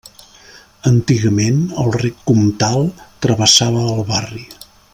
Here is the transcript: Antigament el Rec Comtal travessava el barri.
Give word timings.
Antigament 0.91 1.59
el 1.83 1.93
Rec 1.97 2.17
Comtal 2.31 2.89
travessava 3.27 3.85
el 3.95 4.03
barri. 4.15 4.43